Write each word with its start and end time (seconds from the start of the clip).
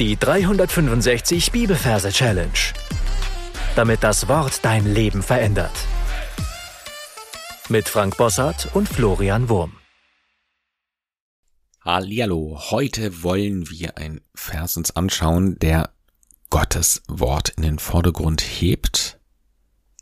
Die 0.00 0.16
365 0.16 1.52
Bibelverse 1.52 2.10
Challenge. 2.10 2.50
Damit 3.76 4.02
das 4.02 4.26
Wort 4.26 4.64
dein 4.64 4.92
Leben 4.92 5.22
verändert. 5.22 5.70
Mit 7.68 7.88
Frank 7.88 8.16
Bossart 8.16 8.74
und 8.74 8.88
Florian 8.88 9.48
Wurm. 9.48 9.76
Hallihallo, 11.80 12.58
heute 12.72 13.22
wollen 13.22 13.70
wir 13.70 13.96
ein 13.96 14.20
Vers 14.34 14.76
uns 14.76 14.96
anschauen, 14.96 15.60
der 15.60 15.90
Gottes 16.50 17.02
Wort 17.06 17.50
in 17.50 17.62
den 17.62 17.78
Vordergrund 17.78 18.40
hebt. 18.40 19.20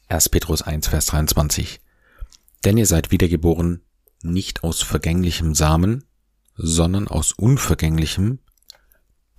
1. 0.08 0.30
Petrus 0.30 0.62
1, 0.62 0.88
Vers 0.88 1.04
23. 1.04 1.82
Denn 2.64 2.78
ihr 2.78 2.86
seid 2.86 3.10
wiedergeboren, 3.10 3.82
nicht 4.22 4.64
aus 4.64 4.80
vergänglichem 4.80 5.54
Samen, 5.54 6.04
sondern 6.54 7.08
aus 7.08 7.32
unvergänglichem, 7.32 8.38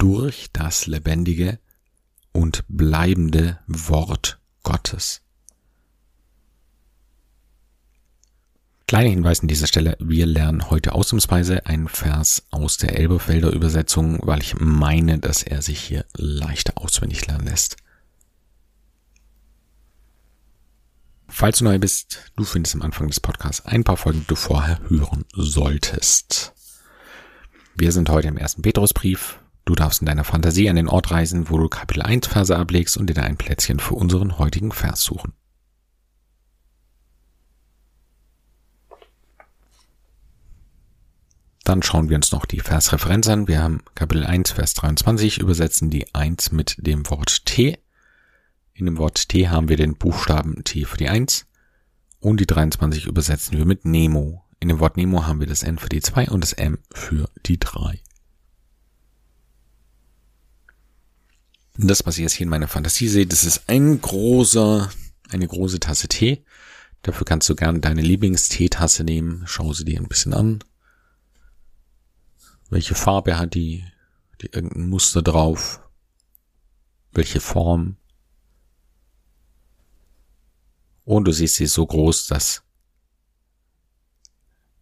durch 0.03 0.49
das 0.51 0.85
lebendige 0.85 1.59
und 2.33 2.65
bleibende 2.67 3.59
Wort 3.67 4.37
Gottes. 4.61 5.21
Kleiner 8.85 9.11
Hinweis 9.11 9.39
an 9.39 9.47
dieser 9.47 9.67
Stelle, 9.67 9.95
wir 10.01 10.25
lernen 10.25 10.69
heute 10.69 10.91
ausnahmsweise 10.91 11.67
einen 11.67 11.87
Vers 11.87 12.45
aus 12.51 12.75
der 12.75 12.99
Elberfelder 12.99 13.53
Übersetzung, 13.53 14.19
weil 14.23 14.41
ich 14.41 14.59
meine, 14.59 15.19
dass 15.19 15.41
er 15.41 15.61
sich 15.61 15.79
hier 15.79 16.03
leichter 16.17 16.73
auswendig 16.75 17.25
lernen 17.25 17.47
lässt. 17.47 17.77
Falls 21.29 21.59
du 21.59 21.63
neu 21.63 21.79
bist, 21.79 22.29
du 22.35 22.43
findest 22.43 22.75
am 22.75 22.81
Anfang 22.81 23.07
des 23.07 23.21
Podcasts 23.21 23.65
ein 23.65 23.85
paar 23.85 23.95
Folgen, 23.95 24.19
die 24.19 24.27
du 24.27 24.35
vorher 24.35 24.81
hören 24.89 25.23
solltest. 25.31 26.51
Wir 27.75 27.93
sind 27.93 28.09
heute 28.09 28.27
im 28.27 28.37
ersten 28.37 28.63
Petrusbrief, 28.63 29.39
Du 29.65 29.75
darfst 29.75 30.01
in 30.01 30.07
deiner 30.07 30.25
Fantasie 30.25 30.69
an 30.69 30.75
den 30.75 30.89
Ort 30.89 31.11
reisen, 31.11 31.49
wo 31.49 31.57
du 31.57 31.69
Kapitel 31.69 32.01
1 32.01 32.27
Verse 32.27 32.55
ablegst 32.55 32.97
und 32.97 33.09
dir 33.09 33.23
ein 33.23 33.37
Plätzchen 33.37 33.79
für 33.79 33.95
unseren 33.95 34.37
heutigen 34.37 34.71
Vers 34.71 35.01
suchen. 35.01 35.33
Dann 41.63 41.81
schauen 41.81 42.09
wir 42.09 42.17
uns 42.17 42.33
noch 42.33 42.45
die 42.45 42.59
Versreferenz 42.59 43.29
an. 43.29 43.47
Wir 43.47 43.63
haben 43.63 43.83
Kapitel 43.95 44.25
1, 44.25 44.51
Vers 44.51 44.73
23, 44.73 45.39
übersetzen 45.39 45.89
die 45.89 46.13
1 46.13 46.51
mit 46.51 46.75
dem 46.77 47.09
Wort 47.09 47.45
T. 47.45 47.79
In 48.73 48.85
dem 48.85 48.97
Wort 48.97 49.29
T 49.29 49.47
haben 49.47 49.69
wir 49.69 49.77
den 49.77 49.95
Buchstaben 49.95 50.65
T 50.65 50.83
für 50.83 50.97
die 50.97 51.07
1 51.07 51.47
und 52.19 52.41
die 52.41 52.47
23 52.47 53.05
übersetzen 53.05 53.57
wir 53.57 53.65
mit 53.65 53.85
Nemo. 53.85 54.43
In 54.59 54.67
dem 54.67 54.79
Wort 54.79 54.97
Nemo 54.97 55.25
haben 55.25 55.39
wir 55.39 55.47
das 55.47 55.63
N 55.63 55.77
für 55.77 55.89
die 55.89 56.01
2 56.01 56.29
und 56.29 56.41
das 56.41 56.51
M 56.51 56.79
für 56.93 57.29
die 57.45 57.59
3. 57.59 58.02
Das, 61.75 62.05
was 62.05 62.17
ich 62.17 62.21
jetzt 62.21 62.33
hier 62.33 62.45
in 62.45 62.49
meiner 62.49 62.67
Fantasie 62.67 63.07
sehe, 63.07 63.25
das 63.25 63.43
ist 63.43 63.67
ein 63.67 63.99
großer, 63.99 64.91
eine 65.29 65.47
große 65.47 65.79
Tasse 65.79 66.07
Tee. 66.07 66.45
Dafür 67.01 67.25
kannst 67.25 67.49
du 67.49 67.55
gerne 67.55 67.79
deine 67.79 68.01
Lieblingsteetasse 68.01 69.03
nehmen. 69.03 69.43
Schau 69.45 69.73
sie 69.73 69.83
dir 69.83 69.99
ein 69.99 70.07
bisschen 70.07 70.33
an. 70.33 70.63
Welche 72.69 72.95
Farbe 72.95 73.37
hat 73.37 73.55
die? 73.55 73.83
Die 74.41 74.47
irgendein 74.47 74.89
Muster 74.89 75.21
drauf? 75.21 75.81
Welche 77.11 77.39
Form? 77.39 77.97
Und 81.05 81.25
du 81.25 81.31
siehst, 81.31 81.55
sie 81.55 81.65
so 81.65 81.85
groß, 81.85 82.27
dass 82.27 82.63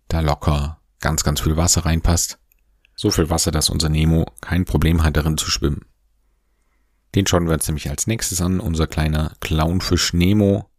da 0.08 0.20
locker 0.20 0.82
ganz, 1.00 1.24
ganz 1.24 1.42
viel 1.42 1.58
Wasser 1.58 1.86
reinpasst. 1.86 2.38
So 2.96 3.10
viel 3.10 3.30
Wasser, 3.30 3.52
dass 3.52 3.70
unser 3.70 3.90
Nemo 3.90 4.26
kein 4.42 4.66
Problem 4.66 5.04
hat, 5.04 5.18
darin 5.18 5.38
zu 5.38 5.50
schwimmen. 5.50 5.86
Den 7.16 7.28
schauen 7.28 7.48
wir 7.48 7.54
uns 7.54 7.68
nämlich 7.68 7.90
als 7.90 8.08
nächstes 8.08 8.42
an, 8.42 8.60
unser 8.60 8.88
kleiner 8.88 9.36
Clownfisch 9.42 10.14
Nemo. 10.14 10.70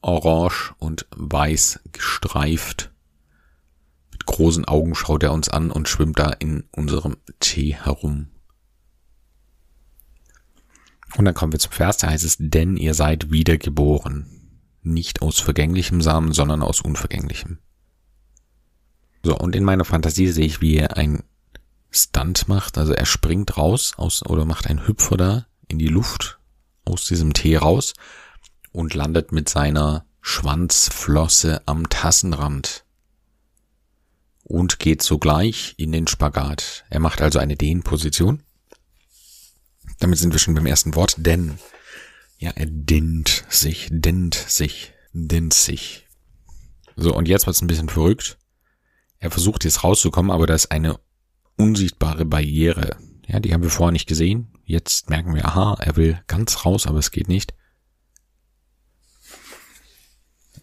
Orange 0.00 0.74
und 0.78 1.06
weiß 1.14 1.80
gestreift. 1.92 2.90
Mit 4.10 4.26
großen 4.26 4.64
Augen 4.64 4.96
schaut 4.96 5.22
er 5.22 5.32
uns 5.32 5.48
an 5.48 5.70
und 5.70 5.88
schwimmt 5.88 6.18
da 6.18 6.30
in 6.30 6.64
unserem 6.72 7.16
Tee 7.38 7.74
herum. 7.74 8.28
Und 11.16 11.24
dann 11.24 11.34
kommen 11.34 11.52
wir 11.52 11.60
zum 11.60 11.72
Vers, 11.72 11.98
da 11.98 12.08
heißt 12.08 12.24
es, 12.24 12.36
denn 12.38 12.76
ihr 12.76 12.94
seid 12.94 13.30
wiedergeboren. 13.30 14.60
Nicht 14.82 15.22
aus 15.22 15.38
vergänglichem 15.38 16.00
Samen, 16.00 16.32
sondern 16.32 16.62
aus 16.62 16.80
unvergänglichem. 16.80 17.58
So, 19.22 19.38
und 19.38 19.54
in 19.54 19.62
meiner 19.62 19.84
Fantasie 19.84 20.28
sehe 20.28 20.46
ich, 20.46 20.60
wie 20.60 20.82
ein 20.82 21.22
Stunt 21.92 22.48
macht. 22.48 22.78
Also 22.78 22.92
er 22.92 23.06
springt 23.06 23.56
raus 23.56 23.92
aus 23.96 24.24
oder 24.26 24.44
macht 24.44 24.66
einen 24.66 24.86
Hüpfer 24.86 25.16
da 25.16 25.46
in 25.68 25.78
die 25.78 25.88
Luft 25.88 26.38
aus 26.84 27.04
diesem 27.04 27.32
Tee 27.32 27.56
raus 27.56 27.94
und 28.72 28.94
landet 28.94 29.30
mit 29.30 29.48
seiner 29.48 30.06
Schwanzflosse 30.20 31.62
am 31.66 31.88
Tassenrand 31.88 32.84
und 34.44 34.78
geht 34.78 35.02
sogleich 35.02 35.74
in 35.76 35.92
den 35.92 36.06
Spagat. 36.06 36.84
Er 36.90 37.00
macht 37.00 37.20
also 37.22 37.38
eine 37.38 37.56
Dehnposition. 37.56 38.42
Damit 39.98 40.18
sind 40.18 40.32
wir 40.32 40.38
schon 40.38 40.54
beim 40.54 40.66
ersten 40.66 40.94
Wort, 40.94 41.14
denn 41.18 41.58
ja, 42.38 42.50
er 42.50 42.66
dehnt 42.66 43.44
sich, 43.48 43.88
dehnt 43.90 44.34
sich, 44.34 44.92
dehnt 45.12 45.54
sich. 45.54 46.08
So, 46.96 47.14
und 47.14 47.28
jetzt 47.28 47.46
wird's 47.46 47.62
ein 47.62 47.68
bisschen 47.68 47.88
verrückt. 47.88 48.36
Er 49.18 49.30
versucht 49.30 49.64
jetzt 49.64 49.84
rauszukommen, 49.84 50.32
aber 50.32 50.46
da 50.46 50.54
ist 50.54 50.72
eine 50.72 50.98
unsichtbare 51.62 52.24
Barriere. 52.24 52.96
Ja, 53.26 53.40
die 53.40 53.52
haben 53.52 53.62
wir 53.62 53.70
vorher 53.70 53.92
nicht 53.92 54.08
gesehen. 54.08 54.48
Jetzt 54.64 55.10
merken 55.10 55.34
wir, 55.34 55.46
aha, 55.46 55.76
er 55.80 55.96
will 55.96 56.20
ganz 56.26 56.64
raus, 56.64 56.86
aber 56.86 56.98
es 56.98 57.10
geht 57.10 57.28
nicht. 57.28 57.54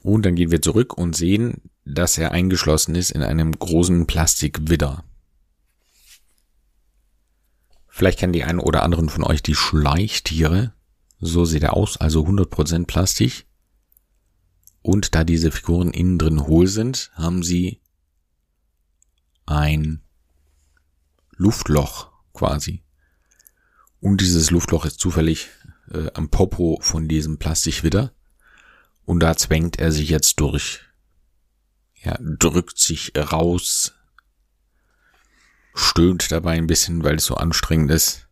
Und 0.02 0.26
dann 0.26 0.36
gehen 0.36 0.52
wir 0.52 0.62
zurück 0.62 0.98
und 0.98 1.16
sehen, 1.16 1.70
dass 1.86 2.18
er 2.18 2.32
eingeschlossen 2.32 2.96
ist 2.96 3.12
in 3.12 3.22
einem 3.22 3.52
großen 3.52 4.08
Plastikwidder. 4.08 5.04
Vielleicht 7.88 8.20
kennen 8.20 8.34
die 8.34 8.44
einen 8.44 8.60
oder 8.60 8.84
anderen 8.84 9.10
von 9.10 9.24
euch 9.24 9.44
die 9.44 9.56
Schleichtiere. 9.56 10.74
So 11.20 11.44
sieht 11.44 11.64
er 11.64 11.74
aus, 11.74 11.98
also 11.98 12.26
100% 12.26 12.86
Plastik. 12.86 13.46
Und 14.82 15.16
da 15.16 15.26
diese 15.26 15.52
Figuren 15.52 15.92
innen 15.92 16.18
drin 16.18 16.48
hohl 16.48 16.68
sind, 16.68 17.12
haben 17.16 17.44
sie 17.44 17.82
ein 19.46 20.02
Luftloch 21.40 22.12
quasi. 22.34 22.84
Und 24.02 24.20
dieses 24.20 24.52
Luftloch 24.52 24.86
ist 24.86 25.00
zufällig 25.00 25.48
äh, 25.90 26.12
am 26.14 26.30
Popo 26.30 26.80
von 26.82 27.08
diesem 27.08 27.40
Plastikwitter. 27.40 28.14
Und 29.06 29.22
da 29.22 29.38
zwängt 29.38 29.80
er 29.80 29.94
sich 29.94 30.10
jetzt 30.10 30.42
durch. 30.42 30.82
Ja, 31.96 32.18
drückt 32.22 32.78
sich 32.78 33.14
raus, 33.18 33.94
stöhnt 35.74 36.30
dabei 36.32 36.58
ein 36.58 36.68
bisschen, 36.68 37.04
weil 37.06 37.16
es 37.16 37.26
so 37.26 37.36
anstrengend 37.36 37.92
ist. 37.92 38.28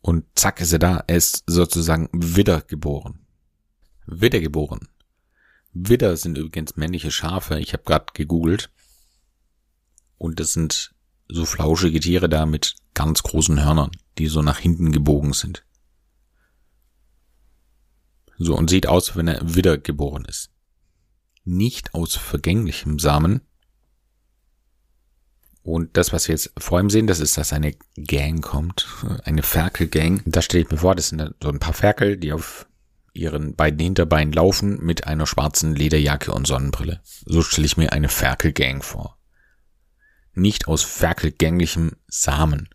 Und 0.00 0.24
zack 0.34 0.62
ist 0.62 0.72
er 0.72 0.78
da. 0.78 1.04
Er 1.06 1.16
ist 1.16 1.44
sozusagen 1.46 2.08
wiedergeboren. 2.12 3.26
Wiedergeboren. 4.06 4.88
Widder 5.74 6.16
sind 6.16 6.38
übrigens 6.38 6.76
männliche 6.76 7.10
Schafe. 7.10 7.58
Ich 7.58 7.74
habe 7.74 7.82
gerade 7.84 8.06
gegoogelt. 8.14 8.70
Und 10.16 10.40
das 10.40 10.54
sind 10.54 10.95
so 11.28 11.44
flauschige 11.44 12.00
Tiere 12.00 12.28
da 12.28 12.46
mit 12.46 12.74
ganz 12.94 13.22
großen 13.22 13.62
Hörnern, 13.64 13.90
die 14.18 14.26
so 14.26 14.42
nach 14.42 14.58
hinten 14.58 14.92
gebogen 14.92 15.32
sind. 15.32 15.64
So, 18.38 18.56
und 18.56 18.70
sieht 18.70 18.86
aus, 18.86 19.16
wenn 19.16 19.28
er 19.28 19.54
wiedergeboren 19.54 20.24
ist. 20.26 20.50
Nicht 21.44 21.94
aus 21.94 22.16
vergänglichem 22.16 22.98
Samen. 22.98 23.40
Und 25.62 25.96
das, 25.96 26.12
was 26.12 26.28
wir 26.28 26.34
jetzt 26.34 26.52
vor 26.58 26.78
ihm 26.78 26.90
sehen, 26.90 27.06
das 27.06 27.18
ist, 27.18 27.38
dass 27.38 27.52
eine 27.52 27.74
Gang 27.96 28.42
kommt, 28.42 28.86
eine 29.24 29.42
Ferkelgang. 29.42 30.22
Da 30.26 30.42
stelle 30.42 30.64
ich 30.64 30.70
mir 30.70 30.78
vor, 30.78 30.94
das 30.94 31.08
sind 31.08 31.34
so 31.42 31.48
ein 31.48 31.58
paar 31.58 31.72
Ferkel, 31.72 32.18
die 32.18 32.32
auf 32.32 32.68
ihren 33.14 33.56
beiden 33.56 33.80
Hinterbeinen 33.80 34.32
laufen 34.32 34.78
mit 34.84 35.06
einer 35.06 35.26
schwarzen 35.26 35.74
Lederjacke 35.74 36.32
und 36.32 36.46
Sonnenbrille. 36.46 37.00
So 37.24 37.42
stelle 37.42 37.66
ich 37.66 37.76
mir 37.76 37.92
eine 37.92 38.08
Ferkelgang 38.08 38.82
vor 38.82 39.15
nicht 40.36 40.68
aus 40.68 40.82
ferkelgänglichem 40.82 41.92
Samen. 42.06 42.68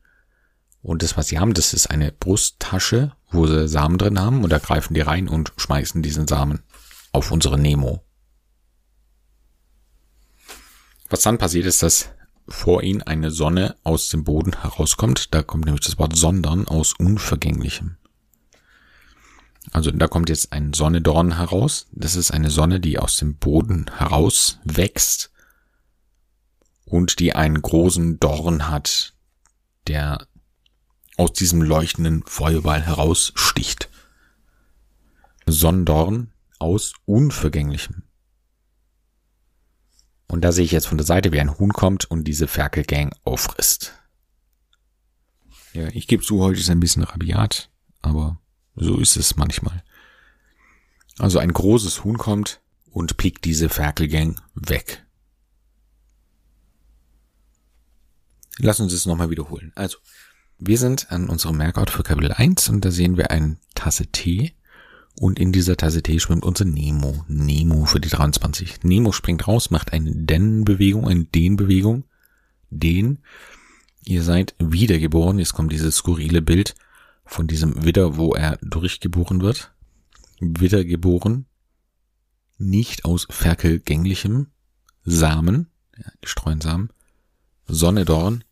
Und 0.82 1.04
das, 1.04 1.16
was 1.16 1.28
sie 1.28 1.40
haben, 1.40 1.54
das 1.54 1.74
ist 1.74 1.88
eine 1.88 2.12
Brusttasche, 2.12 3.14
wo 3.30 3.48
sie 3.48 3.68
Samen 3.68 3.98
drin 3.98 4.20
haben 4.20 4.44
und 4.44 4.50
da 4.50 4.58
greifen 4.58 4.94
die 4.94 5.02
rein 5.02 5.28
und 5.28 5.54
schmeißen 5.58 6.02
diesen 6.02 6.28
Samen 6.28 6.64
auf 7.12 7.32
unsere 7.32 7.58
Nemo. 7.58 8.04
Was 11.10 11.22
dann 11.22 11.38
passiert 11.38 11.66
ist, 11.66 11.84
dass 11.84 12.10
vor 12.48 12.84
ihnen 12.84 13.02
eine 13.02 13.32
Sonne 13.32 13.76
aus 13.84 14.10
dem 14.10 14.24
Boden 14.24 14.62
herauskommt. 14.62 15.34
Da 15.34 15.44
kommt 15.44 15.66
nämlich 15.66 15.86
das 15.86 16.00
Wort 16.00 16.16
sondern 16.16 16.68
aus 16.68 16.94
Unvergänglichem. 16.98 17.98
Also 19.72 19.92
da 19.92 20.08
kommt 20.08 20.30
jetzt 20.30 20.52
ein 20.52 20.74
Sonnedorn 20.74 21.38
heraus. 21.38 21.88
Das 21.92 22.16
ist 22.16 22.32
eine 22.32 22.50
Sonne, 22.50 22.80
die 22.80 22.98
aus 22.98 23.18
dem 23.18 23.36
Boden 23.36 23.90
heraus 23.98 24.60
wächst 24.64 25.31
und 26.92 27.20
die 27.20 27.34
einen 27.34 27.62
großen 27.62 28.20
Dorn 28.20 28.68
hat, 28.68 29.14
der 29.88 30.28
aus 31.16 31.32
diesem 31.32 31.62
leuchtenden 31.62 32.24
Feuerball 32.24 32.82
heraussticht. 32.82 33.90
Sonnendorn 35.46 36.34
aus 36.60 36.94
Unvergänglichem. 37.06 38.04
Und 40.28 40.42
da 40.42 40.52
sehe 40.52 40.66
ich 40.66 40.72
jetzt 40.72 40.88
von 40.88 40.98
der 40.98 41.08
Seite, 41.08 41.32
wie 41.32 41.40
ein 41.40 41.58
Huhn 41.58 41.72
kommt 41.72 42.12
und 42.12 42.26
diese 42.26 42.48
Ferkelgang 42.48 43.16
auffrisst. 43.24 43.94
Ja, 45.72 45.88
ich 45.94 46.08
gebe 46.08 46.24
zu, 46.24 46.42
heute 46.42 46.60
ist 46.60 46.70
ein 46.70 46.82
bisschen 46.82 47.04
rabiat, 47.04 47.70
aber 48.02 48.42
so 48.76 48.98
ist 48.98 49.16
es 49.16 49.38
manchmal. 49.38 49.82
Also 51.20 51.40
ein 51.40 51.54
großes 51.54 52.04
Huhn 52.04 52.18
kommt 52.18 52.60
und 52.90 53.16
pickt 53.16 53.46
diese 53.46 53.70
Ferkelgang 53.70 54.42
weg. 54.56 55.06
Lass 58.64 58.80
uns 58.80 58.94
es 58.94 59.08
nochmal 59.08 59.32
wiederholen. 59.32 59.72
Also, 59.74 59.98
wir 60.60 60.78
sind 60.78 61.12
an 61.12 61.30
unserem 61.30 61.58
Merkort 61.58 61.90
für 61.90 62.04
Kapitel 62.04 62.32
1 62.32 62.70
und 62.70 62.86
da 62.86 62.92
sehen 62.92 63.18
wir 63.18 63.32
eine 63.32 63.58
Tasse 63.74 64.06
Tee 64.06 64.54
und 65.16 65.40
in 65.40 65.52
dieser 65.52 65.78
Tasse 65.78 66.04
Tee 66.04 66.20
schwimmt 66.20 66.46
unser 66.46 66.66
Nemo. 66.66 67.26
Nemo 67.28 67.86
für 67.86 68.00
die 68.00 68.10
23. 68.10 68.84
Nemo 68.84 69.14
springt 69.14 69.48
raus, 69.48 69.72
macht 69.72 69.94
eine 69.94 70.12
Den-Bewegung, 70.16 71.08
eine 71.08 71.26
Den-Bewegung. 71.26 72.04
Den. 72.70 73.20
Ihr 74.06 74.22
seid 74.22 74.54
wiedergeboren. 74.60 75.40
Jetzt 75.40 75.54
kommt 75.54 75.72
dieses 75.72 75.96
skurrile 75.96 76.44
Bild 76.44 76.76
von 77.26 77.48
diesem 77.48 77.84
Widder, 77.84 78.16
wo 78.16 78.34
er 78.36 78.58
durchgeboren 78.62 79.42
wird. 79.42 79.74
Wiedergeboren. 80.40 81.48
Nicht 82.60 83.06
aus 83.06 83.26
ferkelgänglichem 83.28 84.48
Samen. 85.04 85.72
Ja, 85.98 86.12
die 86.24 86.28
streuen 86.28 86.62
Samen. 86.62 86.92
Sonnedorn. 87.66 88.44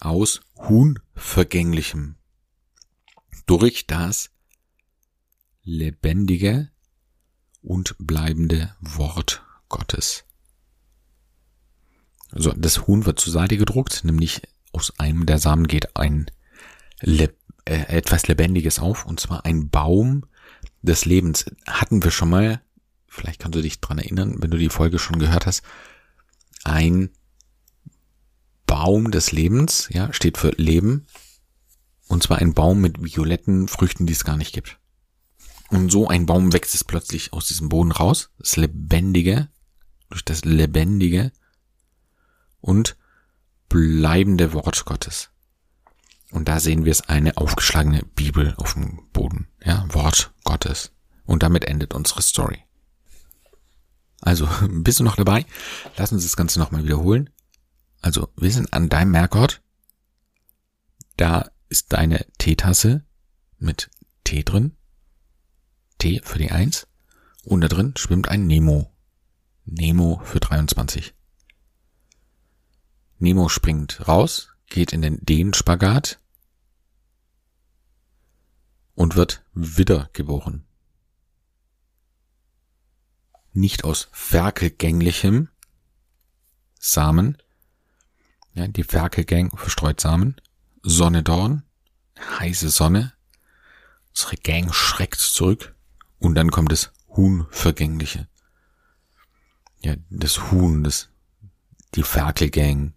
Aus 0.00 0.40
Huhnvergänglichem. 0.56 2.16
Durch 3.46 3.86
das 3.86 4.30
lebendige 5.62 6.70
und 7.62 7.96
bleibende 7.98 8.74
Wort 8.80 9.44
Gottes. 9.68 10.24
Also 12.30 12.52
das 12.52 12.86
Huhn 12.86 13.06
wird 13.06 13.18
zur 13.18 13.32
Seite 13.32 13.56
gedruckt, 13.56 14.04
nämlich 14.04 14.42
aus 14.72 14.98
einem 14.98 15.26
der 15.26 15.38
Samen 15.38 15.66
geht 15.66 15.96
ein 15.96 16.30
Le 17.00 17.34
äh, 17.64 17.96
etwas 17.96 18.28
Lebendiges 18.28 18.78
auf, 18.78 19.06
und 19.06 19.18
zwar 19.18 19.44
ein 19.44 19.70
Baum 19.70 20.24
des 20.82 21.04
Lebens. 21.04 21.46
Hatten 21.66 22.02
wir 22.04 22.10
schon 22.10 22.30
mal, 22.30 22.60
vielleicht 23.08 23.40
kannst 23.40 23.56
du 23.56 23.62
dich 23.62 23.80
dran 23.80 23.98
erinnern, 23.98 24.36
wenn 24.40 24.50
du 24.50 24.58
die 24.58 24.68
Folge 24.68 24.98
schon 24.98 25.18
gehört 25.18 25.46
hast, 25.46 25.62
ein 26.64 27.10
Baum 28.66 29.10
des 29.10 29.32
Lebens, 29.32 29.88
ja, 29.90 30.12
steht 30.12 30.38
für 30.38 30.50
Leben, 30.56 31.06
und 32.08 32.22
zwar 32.22 32.38
ein 32.38 32.54
Baum 32.54 32.80
mit 32.80 33.02
violetten 33.02 33.68
Früchten, 33.68 34.06
die 34.06 34.12
es 34.12 34.24
gar 34.24 34.36
nicht 34.36 34.52
gibt. 34.52 34.78
Und 35.70 35.90
so 35.90 36.08
ein 36.08 36.26
Baum 36.26 36.52
wächst 36.52 36.74
es 36.74 36.84
plötzlich 36.84 37.32
aus 37.32 37.48
diesem 37.48 37.68
Boden 37.68 37.92
raus, 37.92 38.30
das 38.38 38.56
Lebendige, 38.56 39.48
durch 40.10 40.24
das 40.24 40.44
Lebendige 40.44 41.32
und 42.60 42.96
bleibende 43.68 44.52
Wort 44.52 44.84
Gottes. 44.84 45.30
Und 46.30 46.48
da 46.48 46.60
sehen 46.60 46.84
wir 46.84 46.92
es 46.92 47.08
eine 47.08 47.36
aufgeschlagene 47.36 48.02
Bibel 48.14 48.54
auf 48.56 48.74
dem 48.74 49.08
Boden, 49.12 49.48
ja, 49.64 49.86
Wort 49.92 50.32
Gottes. 50.44 50.92
Und 51.24 51.42
damit 51.42 51.64
endet 51.64 51.94
unsere 51.94 52.22
Story. 52.22 52.62
Also, 54.20 54.48
bist 54.68 55.00
du 55.00 55.04
noch 55.04 55.16
dabei? 55.16 55.46
Lass 55.96 56.12
uns 56.12 56.22
das 56.22 56.36
Ganze 56.36 56.58
nochmal 56.58 56.84
wiederholen. 56.84 57.30
Also, 58.06 58.32
wir 58.36 58.52
sind 58.52 58.72
an 58.72 58.88
deinem 58.88 59.10
Merkort. 59.10 59.64
Da 61.16 61.50
ist 61.68 61.92
deine 61.92 62.24
Teetasse 62.38 63.04
mit 63.58 63.90
Tee 64.22 64.44
drin. 64.44 64.76
T 65.98 66.20
für 66.22 66.38
die 66.38 66.52
1 66.52 66.86
und 67.42 67.62
da 67.62 67.66
drin 67.66 67.94
schwimmt 67.96 68.28
ein 68.28 68.46
Nemo. 68.46 68.94
Nemo 69.64 70.20
für 70.22 70.38
23. 70.38 71.16
Nemo 73.18 73.48
springt 73.48 74.06
raus, 74.06 74.50
geht 74.66 74.92
in 74.92 75.02
den 75.02 75.18
D-Spagat 75.24 76.20
und 78.94 79.16
wird 79.16 79.44
wiedergeboren. 79.52 80.64
Nicht 83.52 83.82
aus 83.82 84.06
ferkelgänglichem 84.12 85.48
Samen, 86.78 87.38
ja, 88.56 88.66
die 88.66 88.84
Ferkelgang 88.84 89.56
verstreut 89.56 90.00
Samen, 90.00 90.36
Sonne 90.82 91.22
Dorn, 91.22 91.62
heiße 92.18 92.70
Sonne, 92.70 93.12
unsere 94.10 94.36
Gang 94.36 94.74
schreckt 94.74 95.20
zurück, 95.20 95.74
und 96.18 96.34
dann 96.34 96.50
kommt 96.50 96.72
das 96.72 96.92
Huhn-Vergängliche. 97.10 98.28
Ja, 99.82 99.94
das 100.08 100.50
Huhn, 100.50 100.82
das 100.82 101.10
die 101.94 102.02
Ferkelgang 102.02 102.94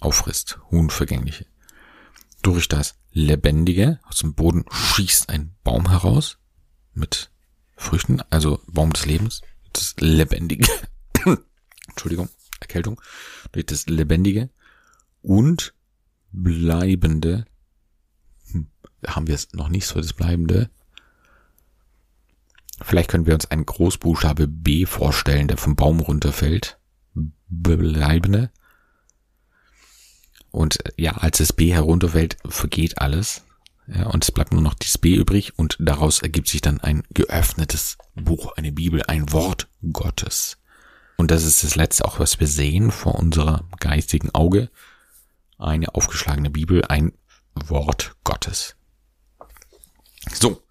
auffrisst. 0.00 0.58
Huhn-Vergängliche. 0.70 1.46
Durch 2.42 2.68
das 2.68 2.96
Lebendige 3.12 3.98
aus 4.04 4.18
dem 4.18 4.34
Boden 4.34 4.66
schießt 4.70 5.30
ein 5.30 5.56
Baum 5.64 5.88
heraus 5.88 6.36
mit 6.92 7.30
Früchten, 7.76 8.20
also 8.30 8.60
Baum 8.66 8.92
des 8.92 9.06
Lebens. 9.06 9.40
Das 9.72 9.94
Lebendige. 9.98 10.68
Entschuldigung, 11.88 12.28
Erkältung. 12.60 13.00
Durch 13.52 13.66
das 13.66 13.86
Lebendige 13.86 14.50
und 15.22 15.74
bleibende. 16.32 17.46
Hm, 18.50 18.66
haben 19.06 19.26
wir 19.26 19.34
es 19.34 19.52
noch 19.52 19.68
nicht 19.68 19.86
so, 19.86 20.00
das 20.00 20.12
bleibende. 20.12 20.70
Vielleicht 22.82 23.10
können 23.10 23.26
wir 23.26 23.34
uns 23.34 23.50
einen 23.50 23.66
Großbuchstabe 23.66 24.48
B 24.48 24.84
vorstellen, 24.86 25.48
der 25.48 25.56
vom 25.56 25.76
Baum 25.76 26.00
runterfällt. 26.00 26.78
Bleibende. 27.48 28.50
Und 30.50 30.84
äh, 30.84 30.92
ja, 30.96 31.12
als 31.12 31.38
das 31.38 31.52
B 31.52 31.72
herunterfällt, 31.72 32.36
vergeht 32.46 32.98
alles. 32.98 33.44
Ja, 33.86 34.06
und 34.06 34.24
es 34.24 34.32
bleibt 34.32 34.52
nur 34.52 34.62
noch 34.62 34.74
dieses 34.74 34.98
B 34.98 35.14
übrig 35.14 35.58
und 35.58 35.76
daraus 35.78 36.22
ergibt 36.22 36.48
sich 36.48 36.62
dann 36.62 36.80
ein 36.80 37.02
geöffnetes 37.12 37.98
Buch, 38.14 38.52
eine 38.56 38.72
Bibel, 38.72 39.02
ein 39.02 39.30
Wort 39.32 39.68
Gottes. 39.92 40.58
Und 41.16 41.30
das 41.30 41.44
ist 41.44 41.62
das 41.62 41.76
Letzte 41.76 42.04
auch, 42.04 42.18
was 42.18 42.40
wir 42.40 42.46
sehen 42.46 42.90
vor 42.90 43.14
unserer 43.16 43.64
geistigen 43.78 44.34
Auge. 44.34 44.70
Eine 45.58 45.94
aufgeschlagene 45.94 46.50
Bibel, 46.50 46.84
ein 46.84 47.12
Wort 47.54 48.16
Gottes. 48.24 48.76
So, 50.32 50.62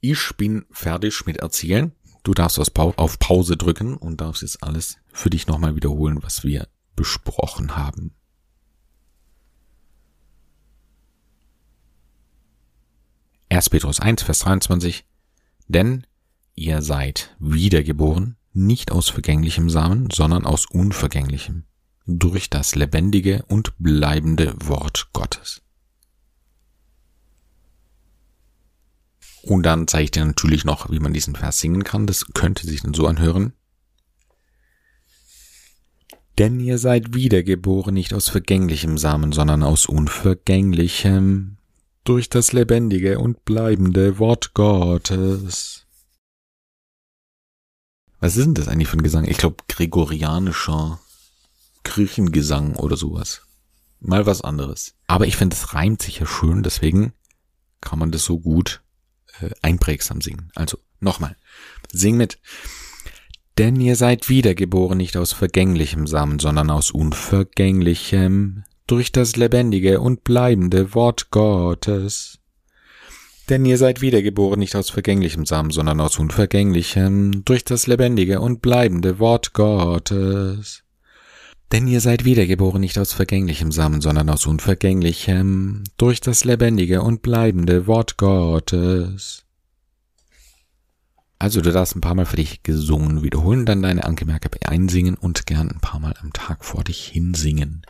ich 0.00 0.32
bin 0.36 0.64
fertig 0.70 1.26
mit 1.26 1.38
Erzählen. 1.38 1.92
Du 2.22 2.32
darfst 2.32 2.58
auf 2.58 3.18
Pause 3.18 3.56
drücken 3.56 3.96
und 3.96 4.20
darfst 4.20 4.42
jetzt 4.42 4.62
alles 4.62 4.96
für 5.12 5.28
dich 5.28 5.46
nochmal 5.46 5.76
wiederholen, 5.76 6.22
was 6.22 6.42
wir 6.42 6.68
besprochen 6.96 7.76
haben. 7.76 8.14
Erst 13.50 13.70
Petrus 13.70 14.00
1, 14.00 14.22
Vers 14.22 14.40
23. 14.40 15.04
Denn 15.68 16.06
ihr 16.54 16.82
seid 16.82 17.36
wiedergeboren, 17.38 18.36
nicht 18.54 18.92
aus 18.92 19.08
vergänglichem 19.08 19.68
Samen, 19.68 20.08
sondern 20.10 20.46
aus 20.46 20.66
unvergänglichem, 20.66 21.64
durch 22.06 22.48
das 22.50 22.74
lebendige 22.74 23.44
und 23.48 23.74
bleibende 23.78 24.54
Wort 24.60 25.10
Gottes. 25.12 25.60
Und 29.42 29.64
dann 29.64 29.86
zeige 29.86 30.04
ich 30.04 30.10
dir 30.12 30.24
natürlich 30.24 30.64
noch, 30.64 30.90
wie 30.90 31.00
man 31.00 31.12
diesen 31.12 31.36
Vers 31.36 31.60
singen 31.60 31.84
kann. 31.84 32.06
Das 32.06 32.24
könnte 32.32 32.66
sich 32.66 32.82
dann 32.82 32.94
so 32.94 33.06
anhören. 33.06 33.52
Denn 36.38 36.58
ihr 36.58 36.78
seid 36.78 37.14
wiedergeboren 37.14 37.94
nicht 37.94 38.14
aus 38.14 38.28
vergänglichem 38.28 38.96
Samen, 38.98 39.32
sondern 39.32 39.62
aus 39.62 39.86
unvergänglichem, 39.86 41.58
durch 42.04 42.28
das 42.28 42.52
lebendige 42.52 43.18
und 43.18 43.44
bleibende 43.44 44.18
Wort 44.18 44.54
Gottes. 44.54 45.83
Was 48.24 48.38
ist 48.38 48.46
denn 48.46 48.54
das 48.54 48.68
eigentlich 48.68 48.88
für 48.88 48.96
ein 48.96 49.02
Gesang? 49.02 49.26
Ich 49.26 49.36
glaube, 49.36 49.56
gregorianischer 49.68 50.98
Kirchengesang 51.82 52.74
oder 52.74 52.96
sowas. 52.96 53.42
Mal 54.00 54.24
was 54.24 54.40
anderes. 54.40 54.94
Aber 55.06 55.26
ich 55.26 55.36
finde, 55.36 55.54
es 55.54 55.74
reimt 55.74 56.00
sich 56.00 56.20
ja 56.20 56.26
schön, 56.26 56.62
deswegen 56.62 57.12
kann 57.82 57.98
man 57.98 58.12
das 58.12 58.24
so 58.24 58.40
gut 58.40 58.80
äh, 59.42 59.50
einprägsam 59.60 60.22
singen. 60.22 60.50
Also 60.54 60.78
nochmal. 61.00 61.36
Sing 61.92 62.16
mit. 62.16 62.38
Denn 63.58 63.78
ihr 63.78 63.94
seid 63.94 64.30
wiedergeboren 64.30 64.96
nicht 64.96 65.18
aus 65.18 65.34
vergänglichem 65.34 66.06
Samen, 66.06 66.38
sondern 66.38 66.70
aus 66.70 66.92
unvergänglichem, 66.92 68.64
durch 68.86 69.12
das 69.12 69.36
lebendige 69.36 70.00
und 70.00 70.24
bleibende 70.24 70.94
Wort 70.94 71.30
Gottes. 71.30 72.38
Denn 73.50 73.66
ihr 73.66 73.76
seid 73.76 74.00
wiedergeboren 74.00 74.58
nicht 74.58 74.74
aus 74.74 74.88
vergänglichem 74.88 75.44
Samen, 75.44 75.70
sondern 75.70 76.00
aus 76.00 76.18
unvergänglichem, 76.18 77.44
durch 77.44 77.64
das 77.64 77.86
lebendige 77.86 78.40
und 78.40 78.62
bleibende 78.62 79.18
Wort 79.18 79.52
Gottes. 79.52 80.82
Denn 81.70 81.86
ihr 81.86 82.00
seid 82.00 82.24
wiedergeboren 82.24 82.80
nicht 82.80 82.98
aus 82.98 83.12
vergänglichem 83.12 83.70
Samen, 83.70 84.00
sondern 84.00 84.30
aus 84.30 84.46
unvergänglichem, 84.46 85.84
durch 85.98 86.20
das 86.20 86.44
lebendige 86.44 87.02
und 87.02 87.20
bleibende 87.20 87.86
Wort 87.86 88.16
Gottes. 88.16 89.44
Also 91.38 91.60
du 91.60 91.72
darfst 91.72 91.96
ein 91.96 92.00
paar 92.00 92.14
Mal 92.14 92.26
für 92.26 92.36
dich 92.36 92.62
gesungen 92.62 93.22
wiederholen, 93.22 93.66
dann 93.66 93.82
deine 93.82 94.04
Angemerke 94.04 94.48
einsingen 94.66 95.16
und 95.16 95.46
gern 95.46 95.68
ein 95.68 95.80
paar 95.80 96.00
Mal 96.00 96.14
am 96.22 96.32
Tag 96.32 96.64
vor 96.64 96.84
dich 96.84 97.08
hinsingen. 97.08 97.82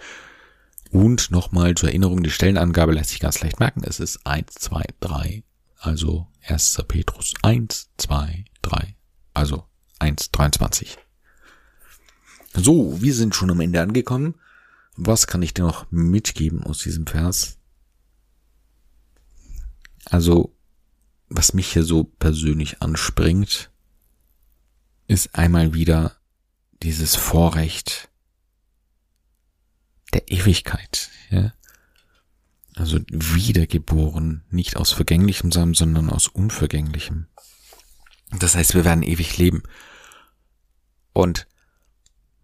Und 0.94 1.32
nochmal 1.32 1.74
zur 1.74 1.88
Erinnerung, 1.88 2.22
die 2.22 2.30
Stellenangabe 2.30 2.92
lässt 2.92 3.10
sich 3.10 3.18
ganz 3.18 3.40
leicht 3.40 3.58
merken. 3.58 3.82
Es 3.82 3.98
ist 3.98 4.24
1, 4.24 4.54
2, 4.54 4.84
3. 5.00 5.42
Also 5.80 6.28
1. 6.46 6.84
Petrus 6.86 7.34
1, 7.42 7.90
2, 7.98 8.44
3. 8.62 8.94
Also 9.34 9.64
1, 9.98 10.30
23. 10.30 10.96
So, 12.54 13.02
wir 13.02 13.12
sind 13.12 13.34
schon 13.34 13.50
am 13.50 13.58
Ende 13.58 13.82
angekommen. 13.82 14.36
Was 14.94 15.26
kann 15.26 15.42
ich 15.42 15.52
dir 15.52 15.64
noch 15.64 15.90
mitgeben 15.90 16.62
aus 16.62 16.78
diesem 16.78 17.08
Vers? 17.08 17.58
Also, 20.04 20.54
was 21.28 21.54
mich 21.54 21.72
hier 21.72 21.82
so 21.82 22.04
persönlich 22.04 22.82
anspringt, 22.82 23.72
ist 25.08 25.34
einmal 25.34 25.74
wieder 25.74 26.12
dieses 26.84 27.16
Vorrecht 27.16 28.10
der 30.14 30.30
Ewigkeit. 30.30 31.10
Ja? 31.30 31.52
Also 32.76 33.00
wiedergeboren, 33.10 34.44
nicht 34.50 34.76
aus 34.76 34.92
vergänglichem 34.92 35.52
Samen, 35.52 35.74
sondern 35.74 36.10
aus 36.10 36.28
unvergänglichem. 36.28 37.26
Das 38.38 38.56
heißt, 38.56 38.74
wir 38.74 38.84
werden 38.84 39.02
ewig 39.02 39.36
leben. 39.36 39.62
Und 41.12 41.46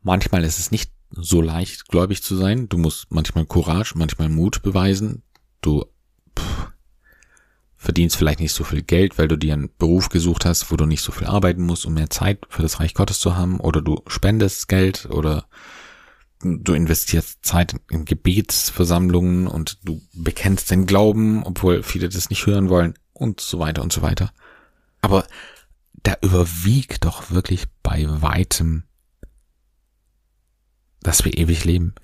Manchmal 0.02 0.44
ist 0.44 0.58
es 0.58 0.70
nicht 0.70 0.90
so 1.10 1.42
leicht, 1.42 1.88
gläubig 1.88 2.22
zu 2.22 2.36
sein. 2.36 2.68
Du 2.68 2.78
musst 2.78 3.10
manchmal 3.10 3.44
Courage, 3.44 3.94
manchmal 3.96 4.28
Mut 4.28 4.62
beweisen. 4.62 5.22
Du 5.60 5.84
pff, 6.38 6.68
verdienst 7.76 8.16
vielleicht 8.16 8.40
nicht 8.40 8.54
so 8.54 8.64
viel 8.64 8.82
Geld, 8.82 9.18
weil 9.18 9.28
du 9.28 9.36
dir 9.36 9.52
einen 9.52 9.70
Beruf 9.76 10.08
gesucht 10.08 10.44
hast, 10.44 10.70
wo 10.70 10.76
du 10.76 10.86
nicht 10.86 11.02
so 11.02 11.12
viel 11.12 11.26
arbeiten 11.26 11.62
musst, 11.62 11.84
um 11.84 11.94
mehr 11.94 12.10
Zeit 12.10 12.46
für 12.48 12.62
das 12.62 12.80
Reich 12.80 12.94
Gottes 12.94 13.18
zu 13.18 13.36
haben. 13.36 13.60
Oder 13.60 13.82
du 13.82 14.02
spendest 14.06 14.68
Geld 14.68 15.06
oder 15.10 15.46
du 16.42 16.72
investierst 16.72 17.44
Zeit 17.44 17.76
in 17.90 18.04
Gebetsversammlungen 18.04 19.46
und 19.46 19.78
du 19.84 20.02
bekennst 20.14 20.70
den 20.70 20.86
Glauben, 20.86 21.42
obwohl 21.44 21.82
viele 21.82 22.08
das 22.08 22.30
nicht 22.30 22.46
hören 22.46 22.68
wollen 22.68 22.94
und 23.12 23.40
so 23.40 23.58
weiter 23.58 23.82
und 23.82 23.92
so 23.92 24.02
weiter. 24.02 24.32
Aber 25.02 25.26
da 26.02 26.16
überwiegt 26.22 27.04
doch 27.04 27.30
wirklich 27.30 27.66
bei 27.82 28.06
weitem 28.08 28.84
dass 31.02 31.24
wir 31.24 31.36
ewig 31.36 31.64
leben. 31.64 31.94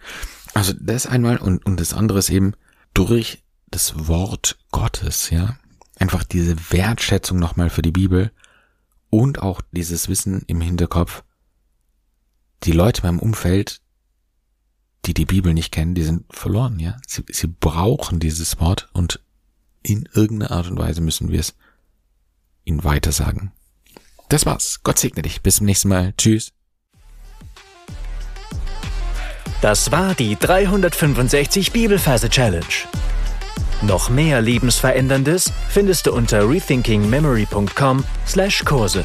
Also 0.55 0.73
das 0.79 1.07
einmal 1.07 1.37
und, 1.37 1.65
und 1.67 1.81
das 1.81 1.93
andere 1.93 2.19
ist 2.19 2.31
eben 2.31 2.55
durch 2.95 3.43
das 3.69 4.09
Wort 4.09 4.59
Gottes, 4.71 5.31
ja. 5.31 5.57
Einfach 5.99 6.25
diese 6.25 6.57
Wertschätzung 6.73 7.39
nochmal 7.39 7.71
für 7.71 7.83
die 7.83 7.91
Bibel 7.91 8.31
und 9.11 9.41
auch 9.41 9.63
dieses 9.73 10.09
Wissen 10.09 10.43
im 10.47 10.61
Hinterkopf, 10.61 11.25
die 12.65 12.73
Leute 12.73 13.03
beim 13.03 13.19
Umfeld, 13.19 13.81
die 15.07 15.15
die 15.15 15.25
Bibel 15.25 15.55
nicht 15.55 15.73
kennen, 15.73 15.95
die 15.95 16.03
sind 16.03 16.25
verloren, 16.31 16.79
ja. 16.79 16.99
Sie, 17.07 17.25
sie 17.31 17.47
brauchen 17.47 18.21
dieses 18.21 18.61
Wort 18.61 18.91
und 18.93 19.21
in 19.83 20.07
irgendeiner 20.13 20.51
Art 20.51 20.69
und 20.69 20.79
Weise 20.79 21.01
müssen 21.01 21.31
wir 21.31 21.41
es 21.41 21.55
ihnen 22.65 22.85
weitersagen. 22.85 23.53
Das 24.29 24.45
war's. 24.45 24.81
Gott 24.83 24.99
segne 24.99 25.23
dich. 25.23 25.41
Bis 25.43 25.57
zum 25.57 25.67
nächsten 25.67 25.89
Mal. 25.89 26.13
Tschüss. 26.19 26.53
Das 29.63 29.93
war 29.93 30.15
die 30.15 30.37
365 30.37 31.73
Bibelferse 31.73 32.29
Challenge. 32.29 32.67
Noch 33.83 34.09
mehr 34.11 34.41
Lebensveränderndes 34.41 35.53
findest 35.69 36.07
du 36.07 36.13
unter 36.13 36.49
rethinkingmemory.com/Kurse. 36.49 39.05